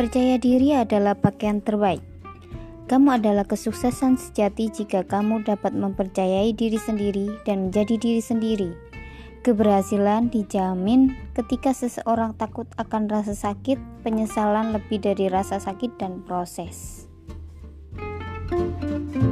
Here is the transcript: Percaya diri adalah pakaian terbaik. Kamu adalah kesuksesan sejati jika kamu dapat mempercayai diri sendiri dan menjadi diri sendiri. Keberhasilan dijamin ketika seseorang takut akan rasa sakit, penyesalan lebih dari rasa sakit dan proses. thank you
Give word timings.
Percaya 0.00 0.40
diri 0.40 0.72
adalah 0.72 1.12
pakaian 1.12 1.60
terbaik. 1.60 2.00
Kamu 2.88 3.20
adalah 3.20 3.44
kesuksesan 3.44 4.16
sejati 4.16 4.72
jika 4.72 5.04
kamu 5.04 5.44
dapat 5.44 5.76
mempercayai 5.76 6.56
diri 6.56 6.80
sendiri 6.80 7.28
dan 7.44 7.68
menjadi 7.68 8.00
diri 8.00 8.24
sendiri. 8.24 8.72
Keberhasilan 9.44 10.32
dijamin 10.32 11.12
ketika 11.36 11.76
seseorang 11.76 12.32
takut 12.40 12.64
akan 12.80 13.12
rasa 13.12 13.36
sakit, 13.36 13.76
penyesalan 14.00 14.72
lebih 14.72 15.04
dari 15.04 15.28
rasa 15.28 15.60
sakit 15.60 16.00
dan 16.00 16.24
proses. 16.24 17.04
thank 18.48 19.20
you 19.20 19.29